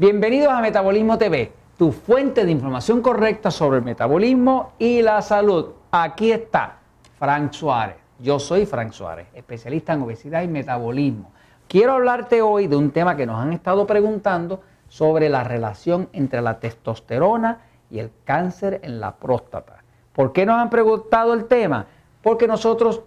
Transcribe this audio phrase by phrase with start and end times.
[0.00, 5.72] Bienvenidos a Metabolismo TV, tu fuente de información correcta sobre el metabolismo y la salud.
[5.90, 6.78] Aquí está
[7.18, 7.96] Frank Suárez.
[8.18, 11.32] Yo soy Frank Suárez, especialista en obesidad y metabolismo.
[11.68, 16.40] Quiero hablarte hoy de un tema que nos han estado preguntando sobre la relación entre
[16.40, 17.58] la testosterona
[17.90, 19.84] y el cáncer en la próstata.
[20.14, 21.84] ¿Por qué nos han preguntado el tema?
[22.22, 23.02] Porque nosotros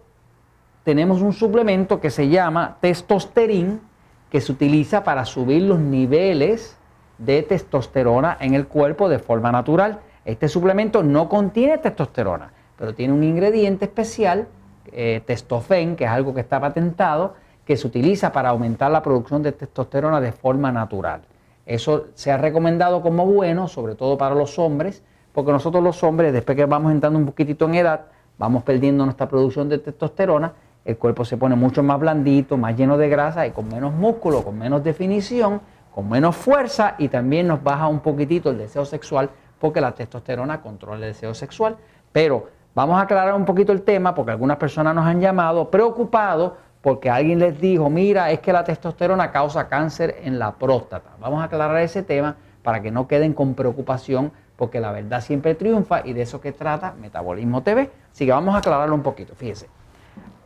[0.83, 3.81] tenemos un suplemento que se llama testosterín,
[4.29, 6.77] que se utiliza para subir los niveles
[7.17, 9.99] de testosterona en el cuerpo de forma natural.
[10.25, 14.47] Este suplemento no contiene testosterona, pero tiene un ingrediente especial,
[14.91, 19.41] eh, testofen, que es algo que está patentado, que se utiliza para aumentar la producción
[19.43, 21.21] de testosterona de forma natural.
[21.65, 26.33] Eso se ha recomendado como bueno, sobre todo para los hombres, porque nosotros los hombres,
[26.33, 28.05] después que vamos entrando un poquitito en edad,
[28.37, 30.53] vamos perdiendo nuestra producción de testosterona,
[30.85, 34.43] el cuerpo se pone mucho más blandito, más lleno de grasa y con menos músculo,
[34.43, 35.61] con menos definición,
[35.93, 40.61] con menos fuerza y también nos baja un poquitito el deseo sexual porque la testosterona
[40.61, 41.77] controla el deseo sexual.
[42.11, 46.53] Pero vamos a aclarar un poquito el tema porque algunas personas nos han llamado preocupados
[46.81, 51.11] porque alguien les dijo, mira, es que la testosterona causa cáncer en la próstata.
[51.19, 55.55] Vamos a aclarar ese tema para que no queden con preocupación porque la verdad siempre
[55.55, 57.89] triunfa y de eso que trata Metabolismo TV.
[58.11, 59.35] Así que vamos a aclararlo un poquito.
[59.35, 59.69] Fíjese,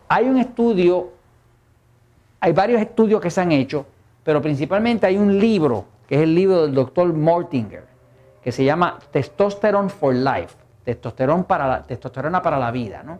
[0.09, 1.09] hay un estudio,
[2.39, 3.85] hay varios estudios que se han hecho
[4.27, 7.85] pero principalmente hay un libro, que es el libro del doctor Mortinger,
[8.43, 13.19] que se llama Testosterone for Life, testosterona para la, testosterona para la vida, ¿no?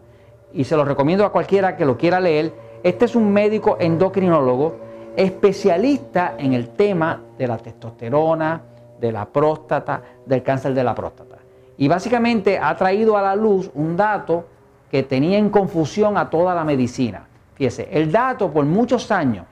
[0.51, 2.51] Y se lo recomiendo a cualquiera que lo quiera leer.
[2.83, 4.81] Este es un médico endocrinólogo
[5.15, 8.61] especialista en el tema de la testosterona,
[8.99, 11.37] de la próstata, del cáncer de la próstata.
[11.77, 14.45] Y básicamente ha traído a la luz un dato
[14.91, 17.25] que tenía en confusión a toda la medicina.
[17.53, 19.45] Fíjese, el dato por muchos años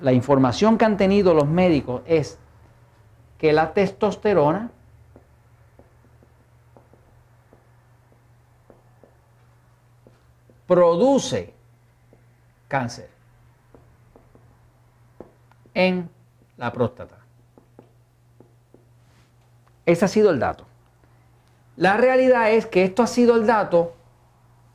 [0.00, 2.38] la información que han tenido los médicos es
[3.38, 4.70] que la testosterona
[10.66, 11.54] produce
[12.68, 13.08] cáncer
[15.74, 16.10] en
[16.56, 17.16] la próstata.
[19.86, 20.66] Ese ha sido el dato.
[21.76, 23.94] La realidad es que esto ha sido el dato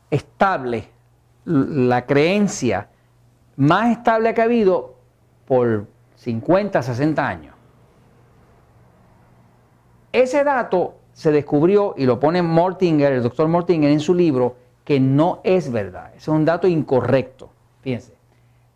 [0.10, 0.90] estable,
[1.46, 2.90] la creencia
[3.56, 4.93] más estable que ha habido
[5.48, 7.56] por 50, 60 años.
[10.12, 15.00] Ese dato se descubrió y lo pone Mortinger, el doctor Mortinger en su libro, que
[15.00, 16.14] no es verdad.
[16.16, 17.50] es un dato incorrecto.
[17.82, 18.14] Fíjense.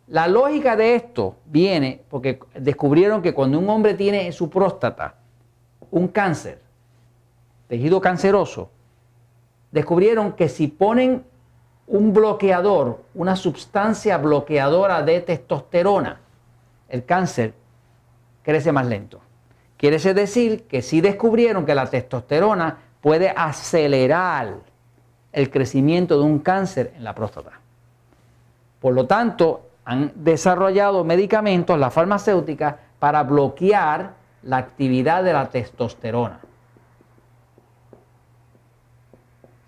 [0.08, 5.16] La lógica de esto viene porque descubrieron que cuando un hombre tiene en su próstata
[5.90, 6.62] un cáncer,
[7.68, 8.70] tejido canceroso,
[9.70, 11.24] descubrieron que si ponen
[11.86, 16.20] un bloqueador, una sustancia bloqueadora de testosterona,
[16.88, 17.54] el cáncer
[18.42, 19.20] crece más lento.
[19.76, 24.56] Quiere decir que sí descubrieron que la testosterona puede acelerar
[25.32, 27.52] el crecimiento de un cáncer en la próstata.
[28.80, 36.40] Por lo tanto, han desarrollado medicamentos, la farmacéutica, para bloquear la actividad de la testosterona.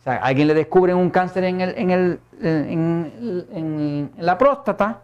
[0.00, 1.60] O sea, alguien le descubre un cáncer en,
[2.42, 5.02] en la próstata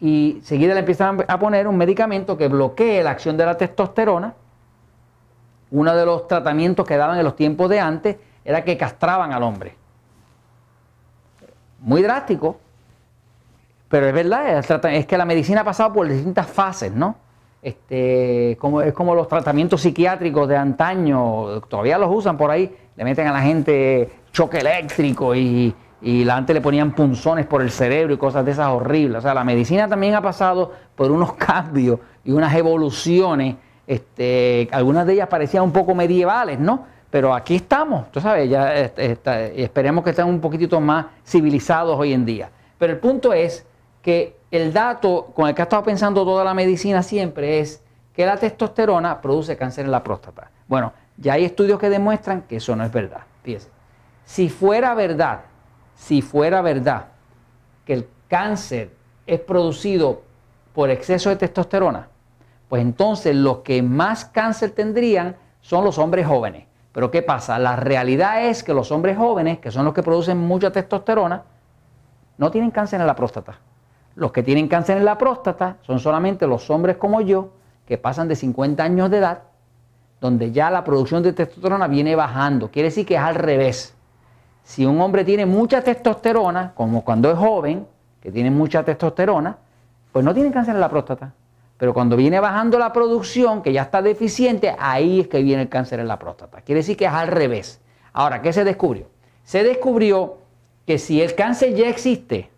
[0.00, 4.34] y seguida le empiezan a poner un medicamento que bloquee la acción de la testosterona.
[5.70, 9.42] Uno de los tratamientos que daban en los tiempos de antes era que castraban al
[9.42, 9.74] hombre.
[11.80, 12.58] Muy drástico,
[13.88, 17.16] pero es verdad, es que la medicina ha pasado por distintas fases, ¿no?
[17.62, 23.04] Este, como, es como los tratamientos psiquiátricos de antaño, todavía los usan por ahí, le
[23.04, 28.14] meten a la gente choque eléctrico y, y antes le ponían punzones por el cerebro
[28.14, 29.18] y cosas de esas horribles.
[29.18, 33.56] O sea, la medicina también ha pasado por unos cambios y unas evoluciones,
[33.86, 36.86] este, algunas de ellas parecían un poco medievales, ¿no?
[37.10, 42.12] Pero aquí estamos, tú sabes, ya este, esperemos que estén un poquitito más civilizados hoy
[42.12, 42.50] en día.
[42.78, 43.66] Pero el punto es
[44.00, 47.82] que el dato con el que ha estado pensando toda la medicina siempre es
[48.14, 50.50] que la testosterona produce cáncer en la próstata.
[50.68, 53.22] Bueno, ya hay estudios que demuestran que eso no es verdad.
[53.42, 53.68] Fíjense,
[54.24, 55.40] si fuera verdad
[56.00, 57.08] si fuera verdad
[57.84, 58.90] que el cáncer
[59.26, 60.22] es producido
[60.72, 62.08] por exceso de testosterona,
[62.70, 66.64] pues entonces los que más cáncer tendrían son los hombres jóvenes.
[66.92, 67.58] Pero ¿qué pasa?
[67.58, 71.42] La realidad es que los hombres jóvenes, que son los que producen mucha testosterona,
[72.38, 73.58] no tienen cáncer en la próstata.
[74.14, 77.50] Los que tienen cáncer en la próstata son solamente los hombres como yo,
[77.86, 79.42] que pasan de 50 años de edad,
[80.18, 82.70] donde ya la producción de testosterona viene bajando.
[82.70, 83.94] Quiere decir que es al revés.
[84.70, 87.88] Si un hombre tiene mucha testosterona, como cuando es joven,
[88.22, 89.58] que tiene mucha testosterona,
[90.12, 91.32] pues no tiene cáncer en la próstata.
[91.76, 95.68] Pero cuando viene bajando la producción, que ya está deficiente, ahí es que viene el
[95.68, 96.60] cáncer en la próstata.
[96.60, 97.80] Quiere decir que es al revés.
[98.12, 99.06] Ahora, ¿qué se descubrió?
[99.42, 100.38] Se descubrió
[100.86, 102.48] que si el cáncer ya existe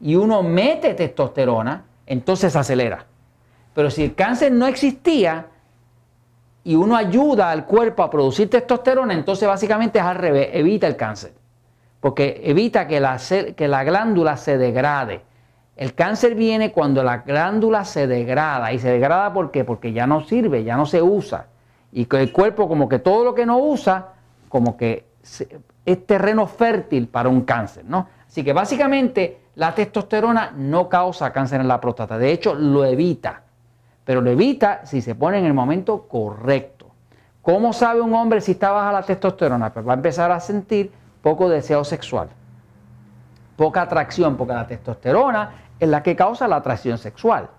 [0.00, 3.06] y uno mete testosterona, entonces acelera.
[3.74, 5.46] Pero si el cáncer no existía
[6.62, 10.94] y uno ayuda al cuerpo a producir testosterona, entonces básicamente es al revés, evita el
[10.94, 11.32] cáncer.
[12.06, 13.18] Porque evita que la,
[13.56, 15.22] que la glándula se degrade.
[15.74, 18.72] El cáncer viene cuando la glándula se degrada.
[18.72, 19.64] ¿Y se degrada por qué?
[19.64, 21.46] Porque ya no sirve, ya no se usa.
[21.90, 24.10] Y que el cuerpo como que todo lo que no usa,
[24.48, 25.06] como que
[25.84, 28.06] es terreno fértil para un cáncer, ¿no?
[28.24, 32.18] Así que básicamente la testosterona no causa cáncer en la próstata.
[32.18, 33.42] De hecho, lo evita.
[34.04, 36.86] Pero lo evita si se pone en el momento correcto.
[37.42, 39.72] ¿Cómo sabe un hombre si está baja la testosterona?
[39.72, 40.92] Pues va a empezar a sentir
[41.26, 42.28] poco deseo sexual,
[43.56, 47.50] poca atracción, porque la testosterona es la que causa la atracción sexual,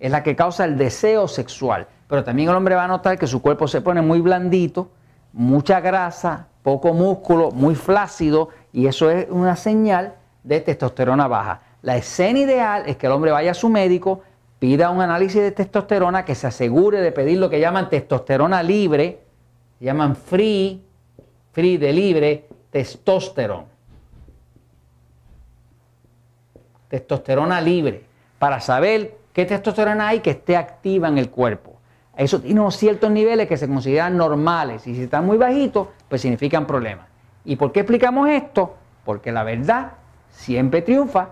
[0.00, 1.86] es la que causa el deseo sexual.
[2.08, 4.90] Pero también el hombre va a notar que su cuerpo se pone muy blandito,
[5.32, 11.60] mucha grasa, poco músculo, muy flácido, y eso es una señal de testosterona baja.
[11.82, 14.22] La escena ideal es que el hombre vaya a su médico,
[14.58, 19.20] pida un análisis de testosterona, que se asegure de pedir lo que llaman testosterona libre,
[19.78, 20.82] llaman free,
[21.52, 23.72] free de libre, testosterona
[26.92, 28.04] testosterona libre,
[28.38, 31.78] para saber qué testosterona hay que esté activa en el cuerpo.
[32.14, 36.20] Eso tiene unos ciertos niveles que se consideran normales y si están muy bajitos, pues
[36.20, 37.06] significan problemas.
[37.46, 38.76] ¿Y por qué explicamos esto?
[39.06, 39.92] Porque la verdad
[40.28, 41.30] siempre triunfa